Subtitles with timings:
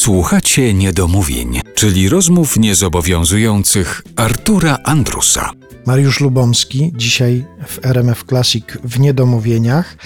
[0.00, 5.50] Słuchacie niedomówień, czyli rozmów niezobowiązujących Artura Andrusa.
[5.86, 9.96] Mariusz Lubomski, dzisiaj w RMF Classic w Niedomówieniach.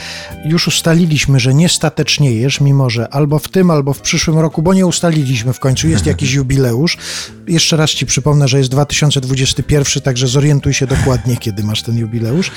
[0.44, 4.74] Już ustaliliśmy, że nie stateczniejesz, mimo że albo w tym, albo w przyszłym roku, bo
[4.74, 6.98] nie ustaliliśmy w końcu, jest jakiś jubileusz.
[7.46, 12.50] Jeszcze raz Ci przypomnę, że jest 2021, także zorientuj się dokładnie, kiedy masz ten jubileusz.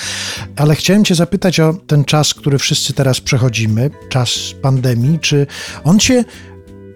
[0.56, 5.20] Ale chciałem Cię zapytać o ten czas, który wszyscy teraz przechodzimy, czas pandemii.
[5.20, 5.48] Czy
[5.84, 6.26] on Cię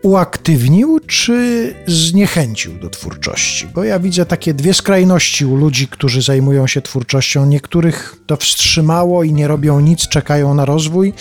[0.01, 3.67] uaktywnił, czy zniechęcił do twórczości?
[3.75, 7.45] Bo ja widzę takie dwie skrajności u ludzi, którzy zajmują się twórczością.
[7.45, 11.13] Niektórych to wstrzymało i nie robią nic, czekają na rozwój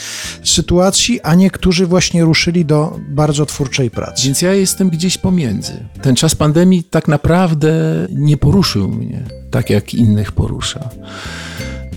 [0.44, 4.24] sytuacji, a niektórzy właśnie ruszyli do bardzo twórczej pracy.
[4.24, 5.72] Więc ja jestem gdzieś pomiędzy.
[6.02, 7.72] Ten czas pandemii tak naprawdę
[8.10, 10.88] nie poruszył mnie tak, jak innych porusza.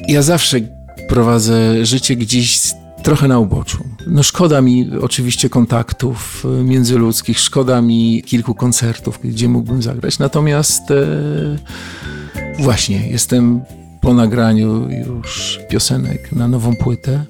[0.07, 0.57] Ja zawsze
[1.09, 2.59] prowadzę życie gdzieś
[3.03, 3.83] trochę na uboczu.
[4.07, 10.19] No szkoda mi oczywiście kontaktów e, międzyludzkich, szkoda mi kilku koncertów, gdzie mógłbym zagrać.
[10.19, 11.05] Natomiast e,
[12.59, 13.61] właśnie jestem
[14.01, 17.25] po nagraniu już piosenek na nową płytę.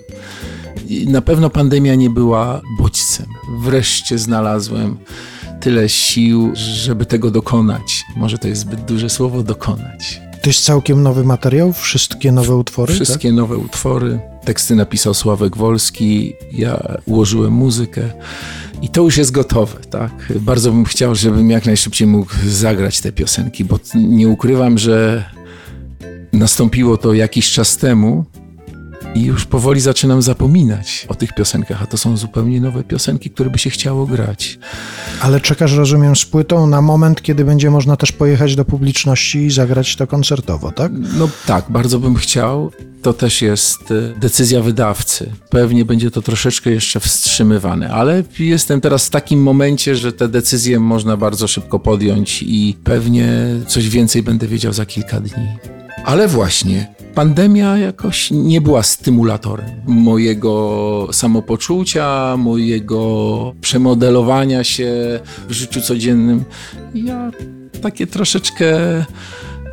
[0.87, 3.25] I na pewno pandemia nie była bodźcem.
[3.59, 4.97] Wreszcie znalazłem
[5.59, 8.03] tyle sił, żeby tego dokonać.
[8.15, 10.21] Może to jest zbyt duże słowo dokonać.
[10.43, 11.73] To jest całkiem nowy materiał?
[11.73, 12.93] Wszystkie nowe utwory?
[12.93, 13.37] Wszystkie tak?
[13.37, 14.19] nowe utwory.
[14.45, 18.01] Teksty napisał Sławek Wolski, ja ułożyłem muzykę
[18.81, 20.33] i to już jest gotowe, tak?
[20.39, 25.25] Bardzo bym chciał, żebym jak najszybciej mógł zagrać te piosenki, bo nie ukrywam, że
[26.33, 28.25] nastąpiło to jakiś czas temu,
[29.15, 33.49] i już powoli zaczynam zapominać o tych piosenkach, a to są zupełnie nowe piosenki, które
[33.49, 34.59] by się chciało grać.
[35.21, 39.51] Ale czekasz, rozumiem, z płytą na moment, kiedy będzie można też pojechać do publiczności i
[39.51, 40.91] zagrać to koncertowo, tak?
[41.17, 42.71] No tak, bardzo bym chciał.
[43.01, 45.31] To też jest e, decyzja wydawcy.
[45.49, 50.79] Pewnie będzie to troszeczkę jeszcze wstrzymywane, ale jestem teraz w takim momencie, że te decyzje
[50.79, 53.27] można bardzo szybko podjąć i pewnie
[53.67, 55.47] coś więcej będę wiedział za kilka dni.
[56.05, 66.43] Ale właśnie, pandemia jakoś nie była stymulatorem mojego samopoczucia, mojego przemodelowania się w życiu codziennym.
[66.93, 67.31] Ja
[67.81, 68.75] takie troszeczkę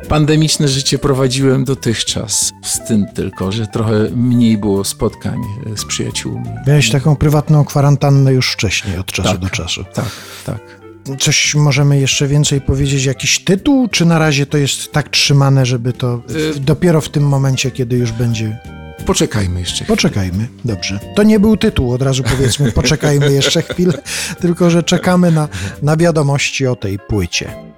[0.07, 2.51] pandemiczne życie prowadziłem dotychczas.
[2.63, 5.39] Z tym tylko, że trochę mniej było spotkań
[5.75, 6.45] z przyjaciółmi.
[6.67, 9.83] Miałeś taką prywatną kwarantannę już wcześniej, od czasu tak, do czasu.
[9.93, 10.11] Tak,
[10.45, 10.80] tak.
[11.19, 15.93] Coś możemy jeszcze więcej powiedzieć, jakiś tytuł, czy na razie to jest tak trzymane, żeby
[15.93, 18.57] to w, dopiero w tym momencie, kiedy już będzie.
[19.05, 19.85] Poczekajmy jeszcze.
[19.85, 20.99] Poczekajmy, dobrze.
[21.15, 23.93] To nie był tytuł, od razu powiedzmy, poczekajmy jeszcze chwilę,
[24.41, 25.47] tylko że czekamy na,
[25.81, 27.70] na wiadomości o tej płycie.